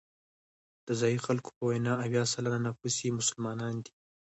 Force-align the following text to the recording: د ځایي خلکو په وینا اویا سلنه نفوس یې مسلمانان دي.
د 0.87 0.89
ځایي 0.99 1.19
خلکو 1.25 1.49
په 1.57 1.63
وینا 1.69 1.93
اویا 2.05 2.23
سلنه 2.33 2.59
نفوس 2.67 2.95
یې 3.03 3.15
مسلمانان 3.19 3.75
دي. 3.83 3.91